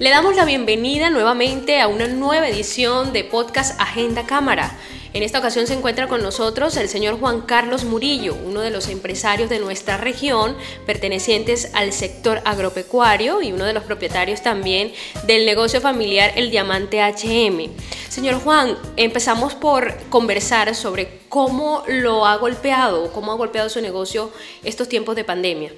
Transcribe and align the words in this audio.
Le 0.00 0.08
damos 0.08 0.34
la 0.34 0.46
bienvenida 0.46 1.10
nuevamente 1.10 1.78
a 1.78 1.86
una 1.86 2.08
nueva 2.08 2.48
edición 2.48 3.12
de 3.12 3.22
Podcast 3.22 3.78
Agenda 3.78 4.24
Cámara. 4.24 4.74
En 5.12 5.22
esta 5.22 5.40
ocasión 5.40 5.66
se 5.66 5.74
encuentra 5.74 6.08
con 6.08 6.22
nosotros 6.22 6.78
el 6.78 6.88
señor 6.88 7.20
Juan 7.20 7.42
Carlos 7.42 7.84
Murillo, 7.84 8.34
uno 8.46 8.62
de 8.62 8.70
los 8.70 8.88
empresarios 8.88 9.50
de 9.50 9.58
nuestra 9.58 9.98
región, 9.98 10.56
pertenecientes 10.86 11.70
al 11.74 11.92
sector 11.92 12.40
agropecuario 12.46 13.42
y 13.42 13.52
uno 13.52 13.66
de 13.66 13.74
los 13.74 13.84
propietarios 13.84 14.42
también 14.42 14.90
del 15.26 15.44
negocio 15.44 15.82
familiar 15.82 16.32
El 16.34 16.50
Diamante 16.50 17.02
HM. 17.02 17.68
Señor 18.08 18.40
Juan, 18.42 18.78
empezamos 18.96 19.54
por 19.54 19.94
conversar 20.08 20.74
sobre 20.74 21.20
cómo 21.28 21.84
lo 21.86 22.24
ha 22.24 22.38
golpeado, 22.38 23.12
cómo 23.12 23.32
ha 23.32 23.36
golpeado 23.36 23.68
su 23.68 23.82
negocio 23.82 24.32
estos 24.64 24.88
tiempos 24.88 25.14
de 25.14 25.24
pandemia. 25.24 25.72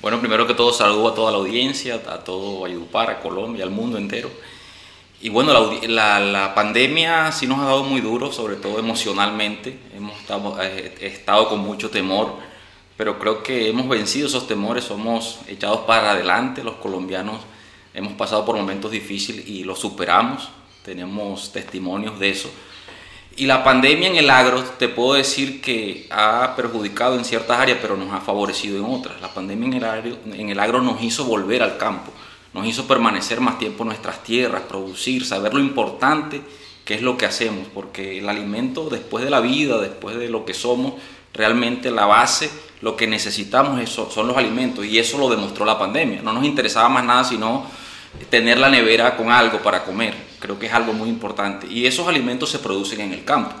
Bueno, 0.00 0.18
primero 0.18 0.46
que 0.46 0.54
todo 0.54 0.72
saludo 0.72 1.08
a 1.08 1.14
toda 1.14 1.30
la 1.30 1.36
audiencia, 1.36 1.96
a 1.96 2.24
todo 2.24 2.60
Valledupar, 2.60 3.10
a 3.10 3.20
Colombia, 3.20 3.64
al 3.64 3.70
mundo 3.70 3.98
entero. 3.98 4.30
Y 5.20 5.28
bueno, 5.28 5.52
la, 5.52 6.52
pandemia 6.54 7.30
sí 7.32 7.46
nos 7.46 7.58
ha 7.58 7.64
dado 7.64 7.82
muy 7.84 8.00
duro, 8.00 8.32
sobre 8.32 8.56
todo 8.56 8.78
emocionalmente. 8.78 9.78
Hemos 9.94 10.18
estado, 10.18 10.56
eh, 10.62 10.94
estado 11.02 11.50
con 11.50 11.58
mucho 11.58 11.90
temor, 11.90 12.32
pero 12.96 13.18
creo 13.18 13.42
que 13.42 13.68
hemos 13.68 13.86
vencido 13.90 14.28
esos 14.28 14.46
temores, 14.46 14.84
somos 14.84 15.40
echados 15.46 15.80
para 15.80 16.12
adelante. 16.12 16.64
Los 16.64 16.76
colombianos 16.76 17.42
hemos 17.92 18.14
pasado 18.14 18.46
por 18.46 18.56
momentos 18.56 18.90
difíciles 18.90 19.46
y 19.46 19.64
los 19.64 19.80
superamos. 19.80 20.48
Tenemos 20.82 21.52
testimonios 21.52 22.18
de 22.18 22.30
eso. 22.30 22.50
Y 23.36 23.46
la 23.46 23.64
pandemia 23.64 24.08
en 24.08 24.16
el 24.16 24.28
agro, 24.28 24.62
te 24.62 24.88
puedo 24.88 25.14
decir 25.14 25.60
que 25.60 26.06
ha 26.10 26.54
perjudicado 26.56 27.16
en 27.16 27.24
ciertas 27.24 27.58
áreas, 27.58 27.78
pero 27.80 27.96
nos 27.96 28.12
ha 28.12 28.20
favorecido 28.20 28.78
en 28.78 28.92
otras. 28.92 29.20
La 29.20 29.32
pandemia 29.32 29.68
en 29.68 29.72
el 29.74 29.84
agro, 29.84 30.16
en 30.32 30.48
el 30.50 30.60
agro 30.60 30.82
nos 30.82 31.02
hizo 31.02 31.24
volver 31.24 31.62
al 31.62 31.76
campo, 31.76 32.12
nos 32.52 32.66
hizo 32.66 32.86
permanecer 32.86 33.40
más 33.40 33.58
tiempo 33.58 33.84
en 33.84 33.88
nuestras 33.88 34.22
tierras, 34.22 34.62
producir, 34.62 35.24
saber 35.24 35.54
lo 35.54 35.60
importante 35.60 36.42
que 36.84 36.94
es 36.94 37.02
lo 37.02 37.16
que 37.16 37.24
hacemos, 37.24 37.68
porque 37.72 38.18
el 38.18 38.28
alimento 38.28 38.88
después 38.90 39.22
de 39.22 39.30
la 39.30 39.40
vida, 39.40 39.78
después 39.78 40.16
de 40.16 40.28
lo 40.28 40.44
que 40.44 40.54
somos, 40.54 40.94
realmente 41.32 41.90
la 41.90 42.06
base, 42.06 42.50
lo 42.80 42.96
que 42.96 43.06
necesitamos 43.06 43.88
son 43.88 44.26
los 44.26 44.36
alimentos 44.36 44.84
y 44.84 44.98
eso 44.98 45.18
lo 45.18 45.30
demostró 45.30 45.64
la 45.64 45.78
pandemia. 45.78 46.20
No 46.22 46.32
nos 46.32 46.44
interesaba 46.44 46.88
más 46.88 47.04
nada 47.04 47.24
sino 47.24 47.66
tener 48.28 48.58
la 48.58 48.68
nevera 48.68 49.16
con 49.16 49.30
algo 49.30 49.58
para 49.58 49.84
comer. 49.84 50.29
Creo 50.40 50.58
que 50.58 50.66
es 50.66 50.72
algo 50.72 50.92
muy 50.92 51.08
importante. 51.08 51.66
Y 51.68 51.86
esos 51.86 52.08
alimentos 52.08 52.50
se 52.50 52.58
producen 52.58 53.00
en 53.00 53.12
el 53.12 53.24
campo. 53.24 53.54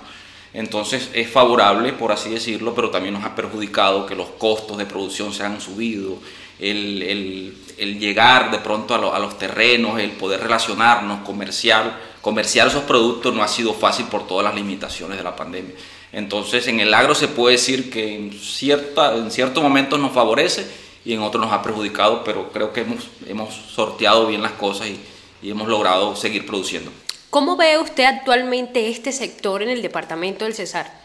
Entonces 0.52 1.10
es 1.14 1.30
favorable, 1.30 1.92
por 1.92 2.10
así 2.10 2.30
decirlo, 2.30 2.74
pero 2.74 2.90
también 2.90 3.14
nos 3.14 3.24
ha 3.24 3.36
perjudicado 3.36 4.06
que 4.06 4.16
los 4.16 4.28
costos 4.30 4.78
de 4.78 4.86
producción 4.86 5.32
se 5.32 5.44
han 5.44 5.60
subido, 5.60 6.18
el, 6.58 7.54
llegar 7.98 8.50
de 8.50 8.58
pronto 8.58 8.94
a, 8.94 9.18
los 9.18 9.38
terrenos, 9.38 9.98
el 10.00 10.10
poder 10.12 10.40
relacionarnos, 10.40 11.20
comerciar, 11.20 11.98
comerciar 12.20 12.66
esos 12.66 12.82
productos 12.82 13.34
no 13.34 13.42
ha 13.42 13.48
sido 13.48 13.72
fácil 13.72 14.06
por 14.06 14.26
todas 14.26 14.44
las 14.44 14.54
limitaciones 14.54 15.16
de 15.16 15.24
la 15.24 15.36
pandemia. 15.36 15.74
Entonces 16.12 16.66
en 16.66 16.80
el 16.80 16.92
agro 16.92 17.14
se 17.14 17.28
puede 17.28 17.56
decir 17.56 17.88
que 17.88 18.14
en, 18.14 18.32
cierta, 18.32 19.16
en 19.16 19.30
ciertos 19.30 19.62
momentos 19.62 19.98
nos 20.00 20.12
favorece 20.12 20.66
y 21.04 21.14
en 21.14 21.22
otros 21.22 21.42
nos 21.42 21.52
ha 21.52 21.62
perjudicado, 21.62 22.24
pero 22.24 22.50
creo 22.52 22.72
que 22.72 22.80
hemos, 22.80 23.08
hemos 23.26 23.54
sorteado 23.54 24.26
bien 24.26 24.42
las 24.42 24.52
cosas 24.52 24.88
y, 24.88 25.00
y 25.42 25.50
hemos 25.50 25.68
logrado 25.68 26.16
seguir 26.16 26.46
produciendo. 26.46 26.90
¿Cómo 27.30 27.56
ve 27.56 27.78
usted 27.78 28.04
actualmente 28.04 28.88
este 28.88 29.12
sector 29.12 29.62
en 29.62 29.68
el 29.68 29.82
departamento 29.82 30.44
del 30.44 30.54
Cesar? 30.54 31.00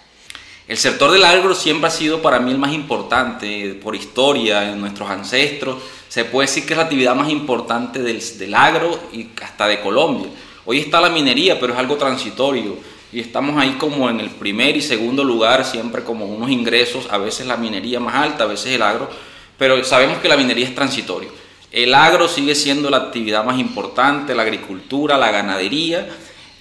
El 0.67 0.77
sector 0.77 1.11
del 1.11 1.23
agro 1.23 1.53
siempre 1.53 1.87
ha 1.87 1.91
sido 1.91 2.23
para 2.23 2.39
mí 2.39 2.51
el 2.51 2.57
más 2.57 2.73
importante 2.73 3.79
por 3.83 3.95
historia, 3.95 4.71
en 4.71 4.81
nuestros 4.81 5.09
ancestros. 5.09 5.77
Se 6.09 6.25
puede 6.25 6.47
decir 6.47 6.65
que 6.65 6.73
es 6.73 6.77
la 6.77 6.85
actividad 6.85 7.15
más 7.15 7.29
importante 7.29 8.01
del, 8.01 8.19
del 8.39 8.55
agro 8.55 8.99
y 9.13 9.29
hasta 9.43 9.67
de 9.67 9.79
Colombia. 9.79 10.31
Hoy 10.65 10.79
está 10.79 10.99
la 10.99 11.09
minería, 11.09 11.59
pero 11.59 11.73
es 11.73 11.79
algo 11.79 11.95
transitorio 11.97 12.77
y 13.15 13.19
estamos 13.19 13.55
ahí 13.61 13.77
como 13.79 14.09
en 14.09 14.19
el 14.19 14.29
primer 14.29 14.75
y 14.75 14.81
segundo 14.81 15.23
lugar, 15.23 15.63
siempre 15.63 16.03
como 16.03 16.25
unos 16.25 16.49
ingresos, 16.49 17.07
a 17.09 17.17
veces 17.17 17.47
la 17.47 17.55
minería 17.55 17.99
más 17.99 18.15
alta, 18.15 18.43
a 18.43 18.47
veces 18.47 18.73
el 18.73 18.81
agro, 18.81 19.09
pero 19.57 19.81
sabemos 19.85 20.17
que 20.17 20.27
la 20.27 20.35
minería 20.35 20.67
es 20.67 20.75
transitorio. 20.75 21.29
El 21.75 21.93
agro 21.93 22.29
sigue 22.29 22.55
siendo 22.55 22.89
la 22.89 22.95
actividad 22.95 23.43
más 23.43 23.59
importante, 23.59 24.33
la 24.33 24.43
agricultura, 24.43 25.17
la 25.17 25.29
ganadería, 25.29 26.07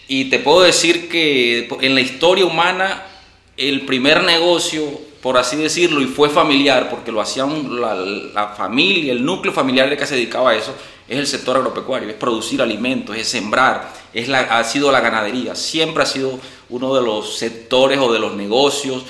y 0.09 0.25
te 0.25 0.41
puedo 0.41 0.63
decir 0.63 1.09
que 1.09 1.69
en 1.83 1.95
la 1.95 2.01
historia 2.01 2.45
humana 2.45 3.05
el 3.57 3.83
primer 3.83 4.25
negocio, 4.25 4.83
por 5.23 5.37
así 5.37 5.57
decirlo, 5.57 6.01
y 6.01 6.07
fue 6.07 6.31
familiar, 6.31 6.91
porque 6.91 7.13
lo 7.13 7.21
hacían 7.21 7.81
la, 7.81 8.55
familia, 8.57 9.13
el 9.13 9.25
núcleo 9.25 9.55
familiar 9.55 9.97
que 9.97 10.05
se 10.05 10.17
dedicaba 10.17 10.51
a 10.51 10.57
eso, 10.57 10.75
es 11.07 11.17
el 11.17 11.29
sector 11.29 11.59
agropecuario, 11.59 12.09
es 12.09 12.17
producir 12.17 12.61
alimentos, 12.61 13.17
es 13.17 13.29
sembrar, 13.29 13.93
es 14.13 14.29
ha 14.29 14.65
sido 14.65 14.91
la 14.91 14.99
ganadería, 14.99 15.55
siempre 15.55 16.03
ha 16.03 16.07
sido 16.07 16.41
uno 16.71 16.93
de 16.93 17.03
los 17.03 17.39
sectores 17.39 18.01
o 18.01 18.13
de 18.13 18.19
los 18.19 18.35
negocios, 18.35 19.05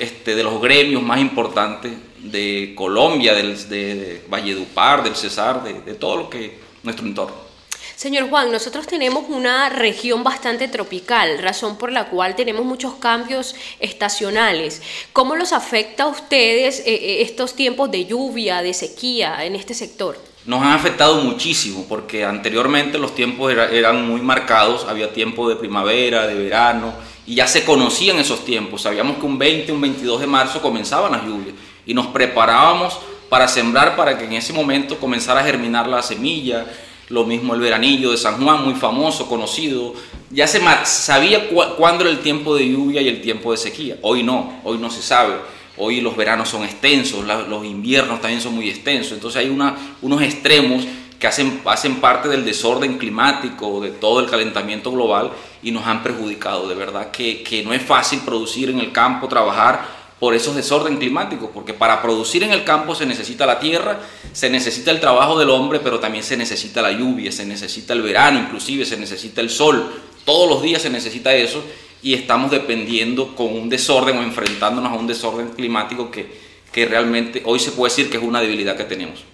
este, 0.00 0.34
de 0.34 0.44
los 0.44 0.62
gremios 0.62 1.02
más 1.02 1.20
importantes 1.20 1.92
de 2.22 2.72
Colombia, 2.74 3.34
del, 3.34 3.68
de, 3.68 4.24
Valledupar, 4.28 5.02
del 5.02 5.16
Cesar, 5.16 5.62
de, 5.64 5.74
de 5.80 5.94
todo 5.94 6.16
lo 6.16 6.30
que 6.30 6.58
nuestro 6.82 7.06
entorno. 7.06 7.52
Señor 7.96 8.28
Juan, 8.30 8.50
nosotros 8.50 8.88
tenemos 8.88 9.26
una 9.28 9.68
región 9.68 10.24
bastante 10.24 10.66
tropical, 10.66 11.38
razón 11.38 11.78
por 11.78 11.92
la 11.92 12.06
cual 12.06 12.34
tenemos 12.34 12.64
muchos 12.64 12.94
cambios 12.94 13.54
estacionales. 13.78 14.82
¿Cómo 15.12 15.36
los 15.36 15.52
afecta 15.52 16.02
a 16.02 16.08
ustedes 16.08 16.80
eh, 16.80 16.84
eh, 16.86 17.22
estos 17.22 17.54
tiempos 17.54 17.90
de 17.92 18.06
lluvia, 18.06 18.60
de 18.60 18.74
sequía 18.74 19.44
en 19.44 19.54
este 19.54 19.74
sector? 19.74 20.18
Nos 20.46 20.62
han 20.62 20.72
afectado 20.72 21.22
muchísimo 21.22 21.86
porque 21.88 22.24
anteriormente 22.24 22.98
los 22.98 23.14
tiempos 23.14 23.52
eran 23.52 24.04
muy 24.08 24.20
marcados, 24.20 24.84
había 24.88 25.12
tiempo 25.12 25.48
de 25.48 25.54
primavera, 25.54 26.26
de 26.26 26.34
verano, 26.34 26.94
y 27.24 27.36
ya 27.36 27.46
se 27.46 27.64
conocían 27.64 28.18
esos 28.18 28.44
tiempos. 28.44 28.82
Sabíamos 28.82 29.18
que 29.18 29.26
un 29.26 29.38
20, 29.38 29.70
un 29.70 29.80
22 29.80 30.22
de 30.22 30.26
marzo 30.26 30.60
comenzaban 30.60 31.12
las 31.12 31.22
lluvias 31.24 31.54
y 31.86 31.94
nos 31.94 32.08
preparábamos 32.08 32.98
para 33.28 33.48
sembrar 33.48 33.96
para 33.96 34.18
que 34.18 34.24
en 34.24 34.34
ese 34.34 34.52
momento 34.52 34.98
comenzara 34.98 35.40
a 35.40 35.44
germinar 35.44 35.88
la 35.88 36.02
semilla. 36.02 36.66
Lo 37.08 37.24
mismo 37.24 37.54
el 37.54 37.60
veranillo 37.60 38.10
de 38.10 38.16
San 38.16 38.42
Juan, 38.42 38.64
muy 38.64 38.74
famoso, 38.74 39.26
conocido. 39.26 39.94
Ya 40.30 40.46
se 40.46 40.60
sabía 40.84 41.48
cuándo 41.76 42.04
era 42.04 42.10
el 42.10 42.20
tiempo 42.20 42.54
de 42.54 42.68
lluvia 42.68 43.00
y 43.00 43.08
el 43.08 43.20
tiempo 43.20 43.52
de 43.52 43.58
sequía. 43.58 43.96
Hoy 44.02 44.22
no, 44.22 44.60
hoy 44.64 44.78
no 44.78 44.90
se 44.90 45.02
sabe. 45.02 45.34
Hoy 45.78 46.00
los 46.02 46.16
veranos 46.16 46.50
son 46.50 46.64
extensos, 46.64 47.24
los 47.24 47.64
inviernos 47.64 48.20
también 48.20 48.40
son 48.40 48.54
muy 48.54 48.68
extensos. 48.68 49.12
Entonces 49.12 49.40
hay 49.40 49.48
unos 49.48 50.22
extremos 50.22 50.84
que 51.18 51.26
hacen, 51.26 51.62
hacen 51.64 51.96
parte 52.00 52.28
del 52.28 52.44
desorden 52.44 52.98
climático, 52.98 53.80
de 53.80 53.90
todo 53.90 54.20
el 54.20 54.28
calentamiento 54.28 54.90
global 54.90 55.30
y 55.62 55.70
nos 55.70 55.86
han 55.86 56.02
perjudicado. 56.02 56.68
De 56.68 56.74
verdad 56.74 57.10
que, 57.10 57.42
que 57.42 57.62
no 57.62 57.72
es 57.72 57.80
fácil 57.80 58.20
producir 58.20 58.68
en 58.68 58.80
el 58.80 58.92
campo, 58.92 59.28
trabajar 59.28 60.01
por 60.22 60.36
esos 60.36 60.54
desorden 60.54 60.98
climáticos, 60.98 61.50
porque 61.52 61.74
para 61.74 62.00
producir 62.00 62.44
en 62.44 62.52
el 62.52 62.62
campo 62.62 62.94
se 62.94 63.04
necesita 63.06 63.44
la 63.44 63.58
tierra, 63.58 63.98
se 64.32 64.48
necesita 64.48 64.92
el 64.92 65.00
trabajo 65.00 65.36
del 65.36 65.50
hombre, 65.50 65.80
pero 65.80 65.98
también 65.98 66.22
se 66.22 66.36
necesita 66.36 66.80
la 66.80 66.92
lluvia, 66.92 67.32
se 67.32 67.44
necesita 67.44 67.92
el 67.92 68.02
verano, 68.02 68.38
inclusive 68.38 68.84
se 68.84 68.96
necesita 68.96 69.40
el 69.40 69.50
sol, 69.50 69.84
todos 70.24 70.48
los 70.48 70.62
días 70.62 70.80
se 70.80 70.90
necesita 70.90 71.34
eso 71.34 71.64
y 72.04 72.14
estamos 72.14 72.52
dependiendo 72.52 73.34
con 73.34 73.48
un 73.48 73.68
desorden 73.68 74.16
o 74.16 74.22
enfrentándonos 74.22 74.92
a 74.92 74.94
un 74.94 75.08
desorden 75.08 75.48
climático 75.48 76.12
que, 76.12 76.32
que 76.70 76.86
realmente 76.86 77.42
hoy 77.44 77.58
se 77.58 77.72
puede 77.72 77.90
decir 77.90 78.08
que 78.08 78.18
es 78.18 78.22
una 78.22 78.40
debilidad 78.40 78.76
que 78.76 78.84
tenemos. 78.84 79.24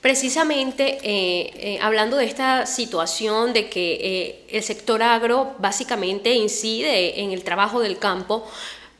Precisamente 0.00 0.98
eh, 1.02 1.50
eh, 1.54 1.78
hablando 1.80 2.16
de 2.16 2.24
esta 2.24 2.66
situación 2.66 3.52
de 3.52 3.68
que 3.68 3.98
eh, 4.00 4.44
el 4.48 4.62
sector 4.64 5.02
agro 5.02 5.54
básicamente 5.58 6.34
incide 6.34 7.20
en 7.20 7.32
el 7.32 7.42
trabajo 7.42 7.80
del 7.80 7.98
campo, 7.98 8.48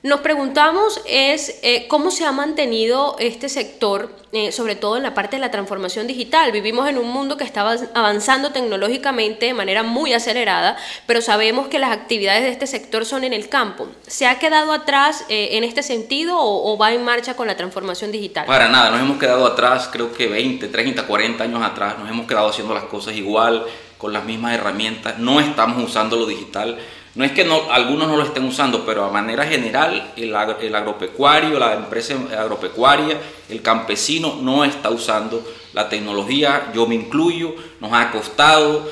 nos 0.04 0.20
preguntamos 0.20 1.00
es 1.06 1.58
eh, 1.64 1.86
cómo 1.88 2.12
se 2.12 2.24
ha 2.24 2.30
mantenido 2.30 3.16
este 3.18 3.48
sector, 3.48 4.14
eh, 4.30 4.52
sobre 4.52 4.76
todo 4.76 4.96
en 4.96 5.02
la 5.02 5.12
parte 5.12 5.34
de 5.34 5.40
la 5.40 5.50
transformación 5.50 6.06
digital. 6.06 6.52
Vivimos 6.52 6.88
en 6.88 6.98
un 6.98 7.08
mundo 7.08 7.36
que 7.36 7.42
está 7.42 7.68
avanzando 7.94 8.52
tecnológicamente 8.52 9.46
de 9.46 9.54
manera 9.54 9.82
muy 9.82 10.12
acelerada, 10.12 10.76
pero 11.06 11.20
sabemos 11.20 11.66
que 11.66 11.80
las 11.80 11.90
actividades 11.90 12.44
de 12.44 12.50
este 12.50 12.68
sector 12.68 13.06
son 13.06 13.24
en 13.24 13.32
el 13.32 13.48
campo. 13.48 13.88
¿Se 14.06 14.28
ha 14.28 14.38
quedado 14.38 14.72
atrás 14.72 15.24
eh, 15.28 15.48
en 15.52 15.64
este 15.64 15.82
sentido 15.82 16.36
o, 16.38 16.78
va 16.78 16.92
en 16.92 17.04
marcha 17.04 17.34
con 17.34 17.48
la 17.48 17.56
transformación 17.56 18.12
digital? 18.12 18.46
Para 18.46 18.68
nada, 18.68 18.90
nos 18.90 19.00
hemos 19.00 19.18
quedado 19.18 19.46
atrás, 19.46 19.88
creo 19.92 20.12
que 20.12 20.28
20, 20.28 20.68
30, 20.68 21.08
40 21.08 21.42
años 21.42 21.60
atrás, 21.60 21.98
nos 21.98 22.08
hemos 22.08 22.28
quedado 22.28 22.50
haciendo 22.50 22.72
las 22.72 22.84
cosas 22.84 23.16
igual, 23.16 23.66
con 23.98 24.12
las 24.12 24.24
mismas 24.24 24.54
herramientas, 24.54 25.18
no 25.18 25.40
estamos 25.40 25.82
usando 25.82 26.14
lo 26.14 26.24
digital 26.24 26.78
no 27.18 27.24
es 27.24 27.32
que 27.32 27.44
no, 27.44 27.72
algunos 27.72 28.06
no 28.06 28.16
lo 28.16 28.22
estén 28.22 28.44
usando, 28.44 28.86
pero 28.86 29.04
a 29.04 29.10
manera 29.10 29.44
general 29.44 30.12
el, 30.14 30.36
agropecuario, 30.36 31.58
la 31.58 31.74
empresa 31.74 32.14
agropecuaria, 32.38 33.18
el 33.48 33.60
campesino 33.60 34.38
no 34.40 34.64
está 34.64 34.88
usando 34.90 35.44
la 35.72 35.88
tecnología, 35.88 36.70
yo 36.72 36.86
me 36.86 36.94
incluyo, 36.94 37.56
nos 37.80 37.92
ha 37.92 38.12
costado, 38.12 38.88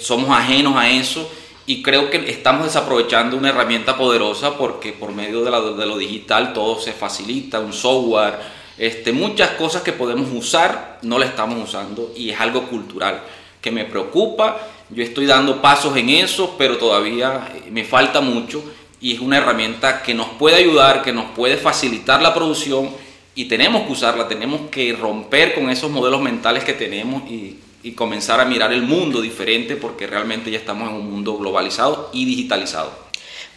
somos 0.00 0.30
ajenos 0.30 0.74
a 0.76 0.90
eso 0.90 1.30
y 1.66 1.80
creo 1.80 2.10
que 2.10 2.28
estamos 2.28 2.64
desaprovechando 2.64 3.36
una 3.36 3.50
herramienta 3.50 3.96
poderosa 3.96 4.58
porque 4.58 4.92
por 4.92 5.12
medio 5.12 5.44
de, 5.44 5.76
de 5.76 5.86
lo 5.86 5.96
digital 5.96 6.52
todo 6.52 6.80
se 6.80 6.92
facilita, 6.92 7.60
un 7.60 7.72
software, 7.72 8.40
este, 8.76 9.12
muchas 9.12 9.50
cosas 9.50 9.82
que 9.82 9.92
podemos 9.92 10.30
usar 10.32 10.98
no 11.02 11.16
la 11.16 11.26
estamos 11.26 11.62
usando 11.62 12.12
y 12.16 12.30
es 12.30 12.40
algo 12.40 12.64
cultural. 12.64 13.22
que 13.60 13.70
me 13.70 13.84
preocupa, 13.84 14.56
yo 14.90 15.02
estoy 15.02 15.26
dando 15.26 15.60
pasos 15.60 15.96
en 15.96 16.08
eso, 16.08 16.54
pero 16.56 16.78
todavía 16.78 17.52
me 17.70 17.84
falta 17.84 18.20
mucho 18.20 18.62
y 19.00 19.14
es 19.14 19.20
una 19.20 19.38
herramienta 19.38 20.02
que 20.02 20.14
nos 20.14 20.28
puede 20.30 20.56
ayudar, 20.56 21.02
que 21.02 21.12
nos 21.12 21.26
puede 21.32 21.56
facilitar 21.56 22.22
la 22.22 22.34
producción 22.34 22.90
y 23.34 23.44
tenemos 23.44 23.82
que 23.82 23.92
usarla, 23.92 24.26
tenemos 24.28 24.62
que 24.70 24.92
romper 24.94 25.54
con 25.54 25.70
esos 25.70 25.90
modelos 25.90 26.20
mentales 26.20 26.64
que 26.64 26.72
tenemos 26.72 27.22
y, 27.30 27.58
y 27.82 27.92
comenzar 27.92 28.40
a 28.40 28.44
mirar 28.44 28.72
el 28.72 28.82
mundo 28.82 29.20
diferente 29.20 29.76
porque 29.76 30.06
realmente 30.06 30.50
ya 30.50 30.58
estamos 30.58 30.88
en 30.88 30.96
un 30.96 31.10
mundo 31.10 31.36
globalizado 31.36 32.10
y 32.12 32.24
digitalizado. 32.24 33.07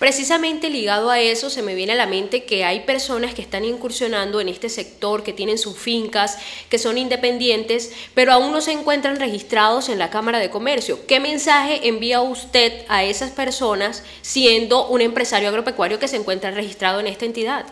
Precisamente 0.01 0.71
ligado 0.71 1.11
a 1.11 1.19
eso 1.19 1.51
se 1.51 1.61
me 1.61 1.75
viene 1.75 1.91
a 1.91 1.95
la 1.95 2.07
mente 2.07 2.43
que 2.43 2.65
hay 2.65 2.79
personas 2.79 3.35
que 3.35 3.43
están 3.43 3.63
incursionando 3.63 4.41
en 4.41 4.49
este 4.49 4.67
sector, 4.67 5.21
que 5.21 5.31
tienen 5.31 5.59
sus 5.59 5.77
fincas, 5.77 6.39
que 6.69 6.79
son 6.79 6.97
independientes, 6.97 7.93
pero 8.15 8.33
aún 8.33 8.51
no 8.51 8.61
se 8.61 8.71
encuentran 8.71 9.19
registrados 9.19 9.89
en 9.89 9.99
la 9.99 10.09
Cámara 10.09 10.39
de 10.39 10.49
Comercio. 10.49 11.05
¿Qué 11.05 11.19
mensaje 11.19 11.87
envía 11.87 12.19
usted 12.21 12.83
a 12.89 13.03
esas 13.03 13.29
personas 13.29 14.03
siendo 14.23 14.87
un 14.87 15.01
empresario 15.01 15.49
agropecuario 15.49 15.99
que 15.99 16.07
se 16.07 16.17
encuentra 16.17 16.49
registrado 16.49 16.99
en 16.99 17.05
esta 17.05 17.25
entidad? 17.25 17.67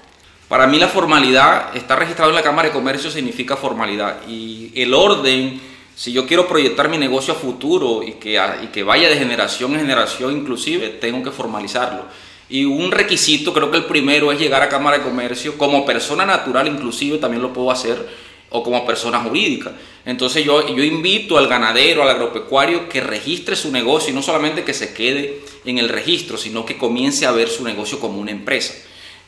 Para 0.48 0.68
mí 0.68 0.78
la 0.78 0.88
formalidad, 0.88 1.76
estar 1.76 1.98
registrado 1.98 2.30
en 2.30 2.36
la 2.36 2.44
Cámara 2.44 2.68
de 2.68 2.76
Comercio 2.76 3.10
significa 3.10 3.58
formalidad 3.58 4.28
y 4.28 4.72
el 4.76 4.94
orden 4.94 5.60
si 6.00 6.13
yo 6.13 6.25
quiero 6.25 6.48
proyectar 6.48 6.88
mi 6.88 6.98
negocio 6.98 7.34
a 7.34 7.36
futuro 7.36 8.04
y 8.04 8.13
que, 8.13 8.42
y 8.63 8.68
que 8.68 8.84
vaya 8.84 9.10
de 9.10 9.18
generación 9.18 9.74
en 9.74 9.81
generación 9.81 10.31
inclusive, 10.31 10.88
tengo 10.88 11.22
que 11.22 11.30
formalizarlo. 11.30 12.06
Y 12.48 12.63
un 12.63 12.90
requisito, 12.90 13.51
creo 13.51 13.69
que 13.69 13.75
el 13.75 13.84
primero 13.84 14.31
es 14.31 14.40
llegar 14.40 14.62
a 14.62 14.69
Cámara 14.69 15.00
de 15.00 15.04
Comercio 15.04 15.57
como 15.57 15.86
persona 15.86 16.25
natural, 16.25 16.69
inclusive 16.69 17.18
también 17.18 17.42
lo 17.42 17.51
puedo 17.51 17.69
hacer, 17.69 18.07
o 18.50 18.63
como 18.63 18.86
persona 18.86 19.19
jurídica. 19.19 19.74
Entonces 20.06 20.46
yo, 20.46 20.74
yo 20.74 20.86
invito 20.86 21.38
al 21.38 21.50
ganadero, 21.50 22.02
al 22.04 22.12
agropecuario 22.12 22.88
que 22.88 23.02
registre 23.02 23.57
su 23.57 23.69
negocio 23.69 24.13
y 24.13 24.16
no 24.16 24.22
solamente 24.22 24.63
que 24.63 24.74
se 24.74 24.94
quede 24.94 25.42
en 25.66 25.80
el 25.80 25.90
registro, 25.90 26.38
sino 26.38 26.66
que 26.66 26.78
comience 26.78 27.25
a 27.25 27.34
ver 27.34 27.50
su 27.50 27.66
negocio 27.66 28.00
como 28.00 28.22
una 28.22 28.31
empresa. 28.31 28.74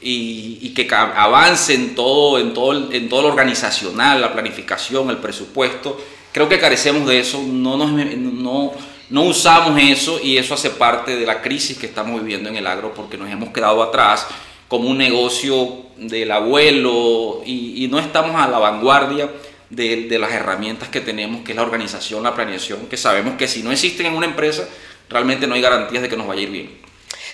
Y, 0.01 0.57
y, 0.61 0.73
que 0.73 0.87
avance 0.95 1.73
en 1.73 1.95
todo, 1.95 2.39
en, 2.39 2.53
todo, 2.53 2.93
en 2.93 3.09
todo 3.09 3.23
lo 3.23 3.27
organizacional, 3.27 4.21
la 4.21 4.31
planificación, 4.31 5.09
el 5.09 5.17
presupuesto, 5.17 5.99
Creo 6.31 6.47
que 6.47 6.59
carecemos 6.59 7.07
de 7.07 7.19
eso, 7.19 7.41
no, 7.45 7.77
nos, 7.77 7.91
no, 7.91 8.71
no 9.09 9.23
usamos 9.23 9.79
eso 9.81 10.19
y 10.23 10.37
eso 10.37 10.53
hace 10.53 10.69
parte 10.69 11.15
de 11.17 11.25
la 11.25 11.41
crisis 11.41 11.77
que 11.77 11.87
estamos 11.87 12.21
viviendo 12.21 12.49
en 12.49 12.55
el 12.55 12.67
agro 12.67 12.93
porque 12.93 13.17
nos 13.17 13.29
hemos 13.29 13.49
quedado 13.49 13.83
atrás 13.83 14.27
como 14.69 14.89
un 14.89 14.97
negocio 14.97 15.87
del 15.97 16.31
abuelo 16.31 17.41
y, 17.45 17.87
no 17.91 17.99
estamos 17.99 18.35
a 18.37 18.47
la 18.47 18.57
vanguardia 18.57 19.29
de, 19.69 20.07
de, 20.07 20.17
las 20.17 20.31
herramientas 20.31 20.87
que 20.87 21.01
tenemos, 21.01 21.41
que 21.41 21.51
es 21.51 21.55
la 21.57 21.63
organización, 21.63 22.23
la 22.23 22.33
planeación, 22.33 22.87
que 22.87 22.95
sabemos 22.95 23.35
que 23.35 23.49
si 23.49 23.63
no 23.63 23.71
existen 23.71 24.05
en 24.05 24.13
una 24.13 24.25
empresa, 24.25 24.67
realmente 25.09 25.45
no 25.45 25.55
hay 25.55 25.61
garantías 25.61 26.01
de 26.01 26.07
que 26.07 26.15
nos 26.15 26.27
vaya 26.27 26.39
a 26.39 26.43
ir 26.43 26.49
bien. 26.49 26.90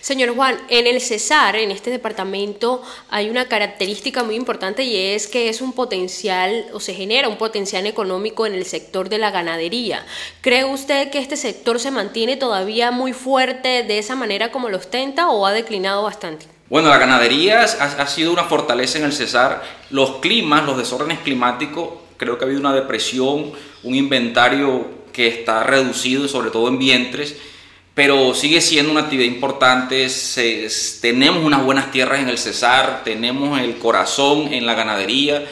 Señor 0.07 0.33
Juan, 0.37 0.57
en 0.69 0.87
el 0.87 1.01
Cesar, 1.01 1.57
en 1.57 1.69
este 1.69 1.89
departamento, 1.89 2.81
hay 3.09 3.29
una 3.29 3.49
característica 3.49 4.23
muy 4.23 4.35
importante 4.35 4.85
y 4.85 4.95
es 4.95 5.27
que 5.27 5.49
es 5.49 5.59
un 5.59 5.73
potencial 5.73 6.65
o 6.71 6.79
se 6.79 6.93
genera 6.93 7.27
un 7.27 7.37
potencial 7.37 7.85
económico 7.85 8.45
en 8.45 8.53
el 8.53 8.63
sector 8.63 9.09
de 9.09 9.17
la 9.17 9.31
ganadería. 9.31 10.05
¿Cree 10.39 10.63
usted 10.63 11.09
que 11.09 11.19
este 11.19 11.35
sector 11.35 11.81
se 11.81 11.91
mantiene 11.91 12.37
todavía 12.37 12.89
muy 12.89 13.11
fuerte 13.11 13.83
de 13.83 13.97
esa 13.97 14.15
manera 14.15 14.49
como 14.49 14.69
lo 14.69 14.77
ostenta 14.77 15.27
o 15.27 15.45
ha 15.45 15.51
declinado 15.51 16.03
bastante? 16.03 16.45
Bueno, 16.69 16.87
la 16.87 16.99
ganadería 16.99 17.63
ha, 17.63 18.07
sido 18.07 18.31
una 18.31 18.45
fortaleza 18.45 18.99
en 18.99 19.03
el 19.03 19.11
Cesar. 19.11 19.61
Los 19.89 20.19
climas, 20.19 20.65
los 20.65 20.77
desórdenes 20.77 21.19
climáticos, 21.19 21.89
creo 22.15 22.37
que 22.37 22.45
ha 22.45 22.47
habido 22.47 22.61
una 22.61 22.73
depresión, 22.73 23.51
un 23.83 23.93
inventario 23.93 24.87
que 25.11 25.27
está 25.27 25.63
reducido, 25.63 26.29
sobre 26.29 26.49
todo 26.49 26.69
en 26.69 26.79
vientres 26.79 27.35
pero 27.97 28.35
sigue 28.35 28.61
siendo 28.61 28.91
una 28.91 29.01
actividad 29.01 29.25
importante. 29.25 30.07
tenemos 31.01 31.43
unas 31.43 31.63
buenas 31.63 31.89
tierras 31.89 32.19
en 32.19 32.29
el 32.29 32.37
Cesar, 32.37 33.01
tenemos 33.03 33.59
el 33.59 33.79
corazón 33.79 34.53
en 34.53 34.67
la 34.67 34.75
ganadería. 34.75 35.43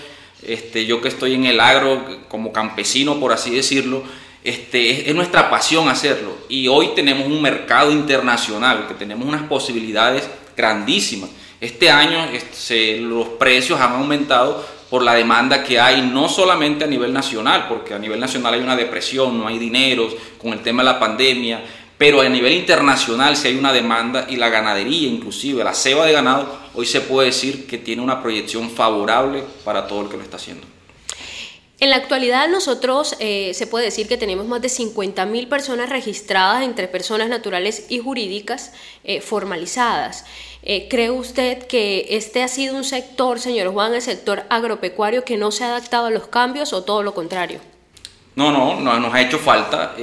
Este, 0.44 0.86
yo 0.86 1.02
que 1.02 1.08
estoy 1.08 1.34
en 1.34 1.46
el 1.46 1.60
agro 1.60 2.06
como 2.28 2.54
campesino, 2.54 3.20
por 3.20 3.34
así 3.34 3.50
decirlo, 3.50 4.04
este, 4.44 5.10
es, 5.10 5.16
nuestra 5.16 5.50
pasión 5.50 5.90
hacerlo. 5.90 6.38
Y 6.48 6.68
hoy 6.68 6.90
tenemos 6.96 7.26
un 7.26 7.42
mercado 7.42 7.92
internacional, 7.92 8.86
que 8.88 8.94
tenemos 8.94 9.28
unas 9.28 9.48
posibilidades 9.48 10.30
grandísimas. 10.56 11.32
Este 11.60 11.90
año 11.90 12.26
este, 12.26 13.00
los 13.00 13.28
precios 13.40 13.82
han 13.82 13.94
aumentado 13.94 14.64
por 14.92 15.02
la 15.02 15.16
demanda 15.16 15.64
que 15.64 15.80
hay, 15.80 16.04
no 16.04 16.30
solamente 16.30 16.84
a 16.84 16.88
nivel 16.88 17.12
nacional, 17.12 17.66
porque 17.68 17.96
a 17.96 17.98
nivel 17.98 18.20
nacional 18.20 18.54
hay 18.54 18.60
una 18.60 18.76
depresión, 18.76 19.36
no 19.36 19.48
hay 19.48 19.58
dinero 19.58 20.08
con 20.40 20.54
el 20.54 20.60
tema 20.60 20.84
de 20.84 20.92
la 20.92 21.00
pandemia, 21.00 21.64
pero 21.98 22.22
a 22.22 22.30
nivel 22.30 22.54
internacional 22.54 23.38
si 23.38 23.50
hay 23.50 23.58
una 23.58 23.72
demanda 23.72 24.26
y 24.30 24.36
la 24.36 24.50
ganadería 24.50 25.08
inclusive, 25.08 25.64
la 25.64 25.74
ceba 25.74 26.06
de 26.06 26.14
ganado, 26.14 26.60
hoy 26.74 26.86
se 26.86 27.02
puede 27.02 27.28
decir 27.28 27.68
que 27.68 27.78
tiene 27.78 28.02
una 28.02 28.22
proyección 28.22 28.70
favorable 28.70 29.44
para 29.64 29.88
todo 29.88 30.02
el 30.02 30.10
que 30.10 30.18
lo 30.18 30.24
está 30.24 30.38
haciendo. 30.38 30.68
En 31.78 31.90
la 31.90 31.98
actualidad 31.98 32.48
nosotros 32.48 33.16
eh, 33.20 33.54
se 33.54 33.68
puede 33.68 33.86
decir 33.86 34.08
que 34.08 34.18
tenemos 34.18 34.46
más 34.46 34.62
de 34.62 34.70
50.000 34.70 35.50
personas 35.50 35.90
registradas 35.90 36.64
entre 36.64 36.88
personas 36.88 37.28
naturales 37.28 37.88
y 37.90 38.00
jurídicas 38.00 38.72
eh, 39.04 39.20
formalizadas. 39.20 40.26
Eh, 40.64 40.88
¿Cree 40.90 41.12
usted 41.12 41.68
que 41.68 42.08
este 42.12 42.44
ha 42.44 42.48
sido 42.48 42.76
un 42.76 42.86
sector, 42.86 43.40
señor 43.40 43.74
Juan, 43.74 43.94
el 43.94 44.02
sector 44.02 44.46
agropecuario 44.50 45.26
que 45.26 45.38
no 45.38 45.52
se 45.52 45.66
ha 45.66 45.68
adaptado 45.68 46.06
a 46.06 46.12
los 46.12 46.28
cambios 46.28 46.72
o 46.72 46.84
todo 46.84 47.04
lo 47.04 47.14
contrario? 47.14 47.60
No, 48.36 48.52
no, 48.52 48.80
no 48.80 49.00
nos 49.00 49.14
ha 49.14 49.22
hecho 49.22 49.40
falta 49.40 49.96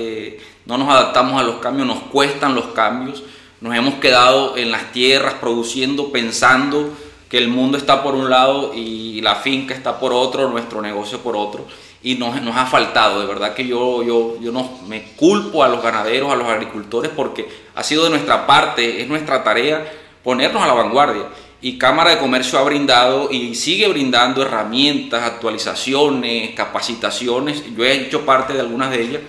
no 0.66 0.78
nos 0.78 0.88
adaptamos 0.88 1.40
a 1.40 1.44
los 1.44 1.56
cambios, 1.56 1.86
nos 1.86 2.00
cuestan 2.04 2.54
los 2.54 2.66
cambios, 2.66 3.22
nos 3.60 3.74
hemos 3.74 3.94
quedado 3.94 4.56
en 4.56 4.70
las 4.70 4.92
tierras 4.92 5.34
produciendo, 5.34 6.12
pensando 6.12 6.90
que 7.28 7.38
el 7.38 7.48
mundo 7.48 7.78
está 7.78 8.02
por 8.02 8.14
un 8.14 8.30
lado 8.30 8.72
y 8.74 9.20
la 9.22 9.36
finca 9.36 9.74
está 9.74 9.98
por 9.98 10.12
otro, 10.12 10.48
nuestro 10.50 10.82
negocio 10.82 11.18
por 11.18 11.36
otro, 11.36 11.66
y 12.02 12.16
nos, 12.16 12.40
nos 12.42 12.56
ha 12.56 12.66
faltado, 12.66 13.20
de 13.20 13.26
verdad 13.26 13.54
que 13.54 13.66
yo, 13.66 14.02
yo, 14.02 14.36
yo 14.40 14.52
no, 14.52 14.78
me 14.86 15.02
culpo 15.16 15.64
a 15.64 15.68
los 15.68 15.82
ganaderos, 15.82 16.32
a 16.32 16.36
los 16.36 16.48
agricultores, 16.48 17.10
porque 17.14 17.48
ha 17.74 17.82
sido 17.82 18.04
de 18.04 18.10
nuestra 18.10 18.46
parte, 18.46 19.00
es 19.00 19.08
nuestra 19.08 19.42
tarea 19.42 19.84
ponernos 20.22 20.62
a 20.62 20.66
la 20.66 20.74
vanguardia. 20.74 21.24
Y 21.64 21.78
Cámara 21.78 22.10
de 22.10 22.18
Comercio 22.18 22.58
ha 22.58 22.64
brindado 22.64 23.30
y 23.30 23.54
sigue 23.54 23.86
brindando 23.86 24.42
herramientas, 24.42 25.22
actualizaciones, 25.22 26.50
capacitaciones. 26.56 27.62
Yo 27.76 27.84
he 27.84 27.92
hecho 27.92 28.26
parte 28.26 28.52
de 28.52 28.60
algunas 28.60 28.90
de 28.90 29.00
ellas 29.00 29.22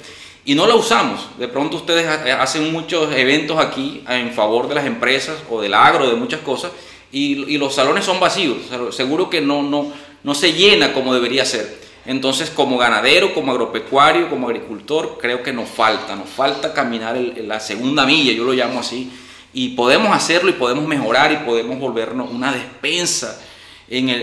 y 0.43 0.55
no 0.55 0.65
la 0.65 0.73
usamos. 0.73 1.29
De 1.37 1.47
pronto 1.47 1.77
ustedes 1.77 2.07
hacen 2.07 2.73
muchos 2.73 3.13
eventos 3.13 3.59
aquí 3.59 4.03
en 4.09 4.31
favor 4.33 4.67
de 4.67 4.73
las 4.73 4.85
empresas 4.85 5.37
o 5.47 5.61
del 5.61 5.75
agro, 5.75 6.09
de 6.09 6.15
muchas 6.15 6.41
cosas, 6.41 6.71
y, 7.11 7.57
los 7.57 7.75
salones 7.75 8.03
son 8.03 8.19
vacíos. 8.19 8.57
Seguro 8.89 9.29
que 9.29 9.39
no, 9.39 9.61
no, 9.61 9.93
no 10.23 10.33
se 10.33 10.53
llena 10.53 10.91
como 10.91 11.13
debería 11.13 11.45
ser. 11.45 11.83
Entonces, 12.05 12.49
como 12.49 12.77
ganadero, 12.77 13.33
como 13.33 13.51
agropecuario, 13.51 14.29
como 14.29 14.47
agricultor, 14.47 15.19
creo 15.21 15.41
que 15.43 15.53
nos 15.53 15.69
falta, 15.69 16.15
nos 16.15 16.29
falta 16.29 16.73
caminar 16.73 17.15
la 17.15 17.59
segunda 17.59 18.05
milla, 18.05 18.33
yo 18.33 18.43
lo 18.43 18.51
llamo 18.53 18.79
así, 18.79 19.09
y 19.53 19.69
podemos 19.69 20.13
hacerlo 20.15 20.49
y 20.49 20.53
podemos 20.53 20.87
mejorar 20.87 21.31
y 21.31 21.37
podemos 21.37 21.79
volvernos 21.79 22.29
una 22.31 22.51
despensa 22.51 23.39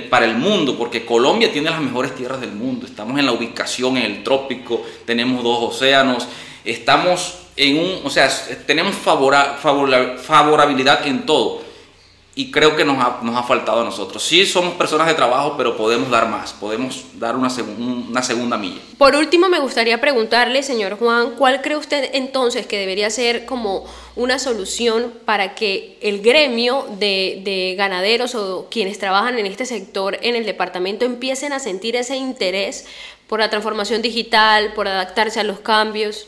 para 0.08 0.26
el 0.26 0.36
mundo, 0.36 0.76
porque 0.76 1.06
Colombia 1.06 1.52
tiene 1.52 1.70
las 1.70 1.80
mejores 1.80 2.14
tierras 2.14 2.40
del 2.40 2.52
mundo. 2.52 2.86
Estamos 2.86 3.18
en 3.18 3.26
la 3.26 3.32
ubicación, 3.32 3.96
en 3.96 4.04
el 4.04 4.22
trópico, 4.24 4.82
tenemos 5.04 5.44
dos 5.44 5.74
océanos, 5.74 6.26
estamos 6.64 7.36
en 7.56 7.78
un, 7.78 8.00
o 8.04 8.10
sea, 8.10 8.28
tenemos 8.66 8.94
favorabilidad 8.96 11.06
en 11.06 11.26
todo 11.26 11.69
y 12.40 12.50
creo 12.50 12.74
que 12.74 12.86
nos 12.86 12.96
ha, 13.04 13.18
nos 13.22 13.36
ha, 13.36 13.42
faltado 13.42 13.82
a 13.82 13.84
nosotros. 13.84 14.22
Sí 14.22 14.46
somos 14.46 14.72
personas 14.72 15.06
de 15.06 15.12
trabajo, 15.12 15.56
pero 15.58 15.76
podemos 15.76 16.08
dar 16.08 16.26
más, 16.26 16.54
podemos 16.54 17.04
dar 17.18 17.36
una, 17.36 17.50
una, 18.08 18.22
segunda 18.22 18.56
milla. 18.56 18.80
Por 18.96 19.14
último, 19.14 19.50
me 19.50 19.58
gustaría 19.58 20.00
preguntarle, 20.00 20.62
señor 20.62 20.96
Juan, 20.98 21.32
¿cuál 21.36 21.60
cree 21.60 21.76
usted 21.76 22.08
entonces 22.14 22.66
que 22.66 22.78
debería 22.78 23.10
ser 23.10 23.44
como 23.44 23.84
una 24.16 24.38
solución 24.38 25.12
para 25.26 25.54
que 25.54 25.98
el 26.00 26.22
gremio 26.22 26.86
de, 26.98 27.42
de 27.44 27.74
ganaderos 27.76 28.34
o 28.34 28.68
quienes 28.70 28.98
trabajan 28.98 29.38
en 29.38 29.44
este 29.44 29.66
sector 29.66 30.16
en 30.22 30.34
el 30.34 30.46
departamento 30.46 31.04
empiecen 31.04 31.52
a 31.52 31.58
sentir 31.58 31.94
ese 31.94 32.16
interés 32.16 32.86
por 33.26 33.40
la 33.40 33.50
transformación 33.50 34.00
digital, 34.00 34.72
por 34.72 34.88
adaptarse 34.88 35.40
a 35.40 35.44
los 35.44 35.60
cambios? 35.60 36.26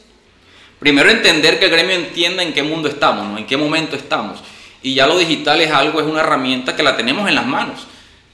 Primero 0.79 1.09
entender 1.09 1.59
que 1.59 1.65
el 1.65 1.71
gremio 1.71 1.95
entienda 1.95 2.43
en 2.43 2.53
qué 2.53 2.63
mundo 2.63 2.91
estamos, 2.91 3.27
¿no? 3.27 3.39
en 3.39 3.47
qué 3.47 3.57
momento 3.57 3.97
estamos 3.97 4.43
y 4.83 4.95
ya 4.95 5.07
lo 5.07 5.19
digital 5.19 5.61
es 5.61 5.71
algo, 5.71 6.01
es 6.01 6.07
una 6.07 6.21
herramienta 6.21 6.75
que 6.75 6.83
la 6.83 6.97
tenemos 6.97 7.29
en 7.29 7.35
las 7.35 7.47
manos. 7.47 7.87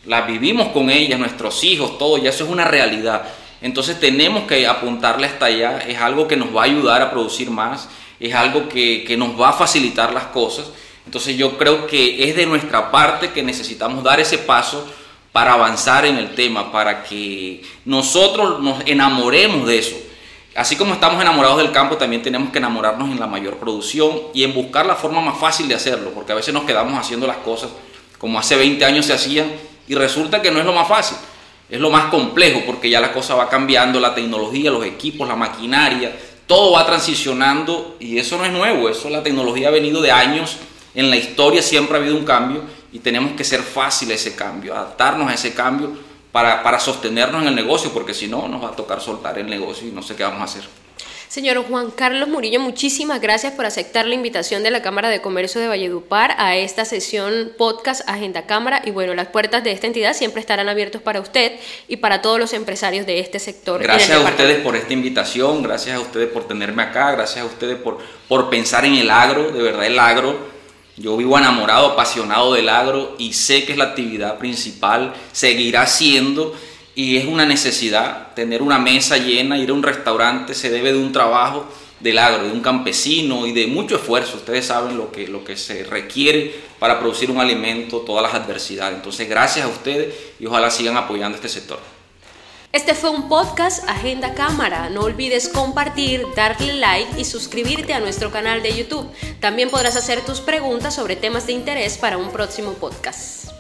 La 0.07 0.23
vivimos 0.23 0.69
con 0.69 0.91
ella, 0.91 1.19
nuestros 1.19 1.63
hijos, 1.65 1.99
todo, 1.99 2.19
ya 2.19 2.31
eso 2.31 2.45
es 2.45 2.51
una 2.51 2.65
realidad. 2.65 3.29
Entonces 3.61 4.01
tenemos 4.01 4.45
que 4.45 4.67
apuntarle 4.67 5.27
hasta 5.27 5.47
allá, 5.47 5.79
es 5.79 5.99
algo 5.99 6.27
que 6.27 6.37
nos 6.37 6.55
va 6.55 6.63
a 6.63 6.65
ayudar 6.65 7.03
a 7.03 7.11
producir 7.11 7.51
más, 7.51 7.89
es 8.19 8.35
algo 8.35 8.69
que, 8.69 9.05
que 9.05 9.17
nos 9.17 9.39
va 9.39 9.51
a 9.51 9.53
facilitar 9.53 10.13
las 10.13 10.25
cosas. 10.25 10.67
Entonces 11.05 11.37
yo 11.37 11.59
creo 11.59 11.87
que 11.87 12.29
es 12.29 12.37
de 12.37 12.47
nuestra 12.47 12.91
parte 12.91 13.31
que 13.31 13.43
necesitamos 13.43 14.03
dar 14.05 14.21
ese 14.21 14.39
paso 14.39 14.87
para 15.33 15.55
avanzar 15.55 16.07
en 16.07 16.17
el 16.17 16.35
tema, 16.35 16.73
para 16.73 17.03
que 17.03 17.63
nosotros 17.85 18.61
nos 18.61 18.83
enamoremos 18.87 19.67
de 19.67 19.79
eso 19.79 19.97
Así 20.59 20.75
como 20.75 20.93
estamos 20.93 21.23
enamorados 21.23 21.59
del 21.59 21.71
campo, 21.71 21.97
también 21.97 22.21
tenemos 22.21 22.51
que 22.51 22.59
enamorarnos 22.59 23.11
en 23.11 23.21
la 23.21 23.29
mayor 23.29 23.59
producción 23.59 24.23
y 24.35 24.43
en 24.43 24.53
buscar 24.53 24.87
la 24.87 24.97
forma 24.97 25.21
más 25.21 25.39
fácil 25.39 25.69
de 25.69 25.77
hacerlo, 25.77 26.11
porque 26.13 26.33
a 26.33 26.35
veces 26.35 26.53
nos 26.53 26.65
quedamos 26.65 26.99
haciendo 26.99 27.29
las 27.29 27.37
cosas 27.37 27.71
como 28.19 28.41
hace 28.41 28.57
20 28.57 28.85
años 28.85 29.07
se 29.07 29.13
hacían 29.13 29.53
y 29.87 29.95
resulta 29.95 30.43
que 30.43 30.51
no 30.51 30.59
es 30.59 30.67
lo 30.67 30.73
más 30.73 30.89
fácil, 30.89 31.17
es 31.71 31.79
lo 31.79 31.91
más 31.91 32.07
complejo, 32.07 32.63
porque 32.67 32.91
ya 32.91 33.01
la 33.01 33.13
cosa 33.13 33.37
va 33.37 33.49
cambiando, 33.49 34.01
la 34.01 34.17
tecnología, 34.17 34.73
los 34.73 34.85
equipos, 34.85 35.29
la 35.29 35.37
maquinaria, 35.37 36.19
todo 36.49 36.73
va 36.73 36.85
transicionando 36.85 37.95
y 38.01 38.19
eso 38.19 38.37
no 38.37 38.45
es 38.45 38.51
nuevo, 38.51 38.89
eso 38.89 39.09
la 39.11 39.23
tecnología 39.23 39.69
ha 39.69 39.71
venido 39.71 40.03
de 40.03 40.11
años, 40.11 40.57
en 40.93 41.09
la 41.09 41.17
historia 41.17 41.63
siempre 41.63 41.97
ha 41.97 42.01
habido 42.01 42.17
un 42.17 42.25
cambio 42.25 42.63
y 42.93 42.99
tenemos 42.99 43.35
que 43.35 43.45
ser 43.45 43.63
fácil 43.63 44.11
ese 44.11 44.35
cambio, 44.35 44.75
adaptarnos 44.75 45.31
a 45.31 45.35
ese 45.35 45.55
cambio 45.55 46.08
para, 46.33 46.63
para 46.63 46.81
sostenernos 46.81 47.43
en 47.43 47.49
el 47.49 47.55
negocio, 47.55 47.93
porque 47.93 48.15
si 48.15 48.27
no 48.29 48.49
nos 48.49 48.63
va 48.63 48.69
a 48.69 48.77
tocar 48.77 49.01
soltar 49.01 49.39
el 49.39 49.49
negocio 49.49 49.89
y 49.89 49.91
no 49.91 50.03
sé 50.03 50.15
qué 50.17 50.23
vamos 50.23 50.41
a 50.41 50.45
hacer. 50.45 50.63
Señor 51.29 51.63
Juan 51.69 51.91
Carlos 51.91 52.27
Murillo, 52.27 52.59
muchísimas 52.59 53.21
gracias 53.21 53.53
por 53.53 53.67
aceptar 53.67 54.07
la 54.07 54.15
invitación 54.15 54.63
de 54.63 54.71
la 54.71 54.81
Cámara 54.81 55.11
de 55.11 55.21
Comercio 55.21 55.61
de 55.61 55.69
Valledupar 55.69 56.35
a 56.39 56.57
esta 56.57 56.87
sesión 56.87 57.53
podcast 57.59 58.01
Agenda 58.09 58.47
Cámara. 58.47 58.81
Y 58.83 58.93
bueno, 58.93 59.13
las 59.15 59.27
puertas 59.27 59.63
de 59.63 59.73
esta 59.73 59.87
entidad 59.87 60.15
siempre 60.15 60.41
estarán 60.41 60.71
abiertas 60.71 61.03
para 61.03 61.21
usted 61.21 61.53
y 61.87 61.99
para 61.99 62.23
todos 62.23 62.39
los 62.39 62.55
empresarios 62.55 63.05
de 63.05 63.21
este 63.21 63.41
sector. 63.41 63.83
Gracias 63.83 64.17
a 64.17 64.21
ustedes 64.21 64.63
por 64.63 64.75
esta 64.75 64.95
invitación, 64.95 65.63
gracias 65.63 65.97
a 65.97 66.01
ustedes 66.01 66.29
por 66.29 66.49
tenerme 66.49 66.83
acá, 66.83 67.13
gracias 67.13 67.45
a 67.45 67.47
ustedes 67.47 67.77
por, 67.77 67.99
por 68.27 68.49
pensar 68.49 68.87
en 68.87 68.95
el 68.95 69.11
agro, 69.11 69.51
de 69.51 69.63
verdad 69.63 69.85
el 69.85 69.99
agro. 69.99 70.58
Yo 70.99 71.17
vivo 71.17 71.39
enamorado, 71.39 71.87
apasionado 71.87 72.55
del 72.55 72.69
agro 72.69 73.15
y 73.19 73.33
sé 73.33 73.65
que 73.65 73.73
es 73.73 73.79
la 73.79 73.85
actividad 73.85 74.39
principal, 74.39 75.15
seguirá 75.33 75.87
siendo 75.87 76.55
y 76.95 77.17
es 77.17 77.27
una 77.27 77.47
necesidad 77.47 78.35
tener 78.35 78.63
una 78.63 78.79
mesa 78.79 79.17
llena, 79.17 79.59
ir 79.59 79.71
a 79.71 79.75
un 79.75 79.83
restaurante, 79.83 80.55
se 80.55 80.71
debe 80.71 80.93
de 80.93 80.99
un 80.99 81.13
trabajo 81.13 81.67
del 82.01 82.19
agro, 82.19 82.45
de 82.45 82.53
un 82.53 82.61
campesino 82.61 83.47
y 83.47 83.53
de 83.53 83.67
mucho 83.69 83.97
esfuerzo. 83.97 84.37
Ustedes 84.37 84.67
saben 84.67 84.97
lo 84.97 85.13
que, 85.13 85.29
lo 85.29 85.45
que 85.45 85.57
se 85.57 85.85
requiere 85.85 86.55
para 86.79 86.99
producir 86.99 87.31
un 87.31 87.39
alimento, 87.39 87.99
todas 87.99 88.23
las 88.23 88.35
adversidades. 88.35 88.97
Entonces, 88.97 89.29
gracias 89.29 89.67
a 89.67 89.69
ustedes 89.69 90.15
y 90.41 90.47
ojalá 90.47 90.71
sigan 90.71 90.97
apoyando 90.97 91.37
este 91.37 91.49
sector. 91.49 91.79
Este 92.71 92.95
fue 92.95 93.09
un 93.09 93.31
podcast 93.31 93.89
Agenda 93.89 94.35
Cámara. 94.35 94.91
No 94.91 95.01
olvides 95.01 95.49
compartir, 95.49 96.23
darle 96.37 96.75
like 96.75 97.19
y 97.19 97.25
suscribirte 97.25 97.95
a 97.95 98.01
nuestro 98.01 98.31
canal 98.31 98.63
de 98.63 98.77
YouTube. 98.77 99.11
También 99.41 99.71
podrás 99.71 99.97
hacer 99.97 100.21
tus 100.21 100.41
preguntas 100.41 100.95
sobre 100.95 101.17
temas 101.17 101.47
de 101.47 101.55
interés 101.55 101.97
para 101.97 102.19
un 102.19 102.31
próximo 102.31 102.75
podcast. 102.75 103.58